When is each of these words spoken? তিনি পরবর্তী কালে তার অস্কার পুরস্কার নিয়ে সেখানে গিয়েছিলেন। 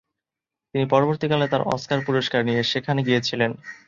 তিনি 0.75 0.85
পরবর্তী 0.85 1.25
কালে 1.27 1.45
তার 1.47 1.61
অস্কার 1.75 1.99
পুরস্কার 2.07 2.41
নিয়ে 2.45 2.61
সেখানে 2.63 3.01
গিয়েছিলেন। 3.03 3.51